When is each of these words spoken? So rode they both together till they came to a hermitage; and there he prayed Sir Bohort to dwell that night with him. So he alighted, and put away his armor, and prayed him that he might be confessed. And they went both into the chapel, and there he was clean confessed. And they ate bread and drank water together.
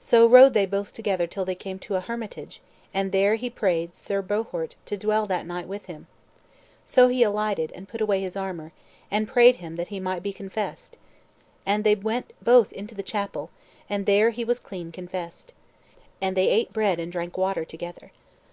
So 0.00 0.26
rode 0.26 0.52
they 0.52 0.66
both 0.66 0.92
together 0.92 1.28
till 1.28 1.44
they 1.44 1.54
came 1.54 1.78
to 1.78 1.94
a 1.94 2.00
hermitage; 2.00 2.60
and 2.92 3.12
there 3.12 3.36
he 3.36 3.48
prayed 3.48 3.94
Sir 3.94 4.20
Bohort 4.20 4.74
to 4.86 4.96
dwell 4.96 5.26
that 5.26 5.46
night 5.46 5.68
with 5.68 5.84
him. 5.84 6.08
So 6.84 7.06
he 7.06 7.22
alighted, 7.22 7.70
and 7.70 7.86
put 7.86 8.00
away 8.00 8.20
his 8.20 8.36
armor, 8.36 8.72
and 9.12 9.28
prayed 9.28 9.54
him 9.62 9.76
that 9.76 9.86
he 9.94 10.00
might 10.00 10.24
be 10.24 10.32
confessed. 10.32 10.98
And 11.64 11.84
they 11.84 11.94
went 11.94 12.32
both 12.42 12.72
into 12.72 12.96
the 12.96 13.04
chapel, 13.04 13.50
and 13.88 14.06
there 14.06 14.30
he 14.30 14.44
was 14.44 14.58
clean 14.58 14.90
confessed. 14.90 15.52
And 16.20 16.36
they 16.36 16.48
ate 16.48 16.72
bread 16.72 16.98
and 16.98 17.12
drank 17.12 17.38
water 17.38 17.64
together. 17.64 18.10